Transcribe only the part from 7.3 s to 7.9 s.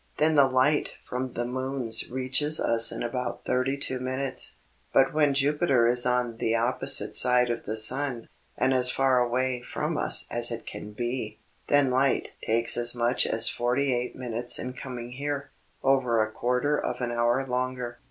of the